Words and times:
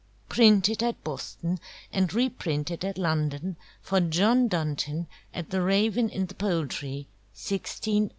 Printed 0.29 0.81
at 0.81 1.03
Boston, 1.03 1.59
and 1.93 2.11
Re 2.11 2.27
printed 2.27 2.83
at 2.83 2.97
London, 2.97 3.55
for 3.83 3.99
\John 3.99 4.47
Dunton\, 4.47 5.05
at 5.31 5.51
the 5.51 5.61
Raven 5.61 6.09
in 6.09 6.25
the 6.25 6.33
Poultrey. 6.33 7.05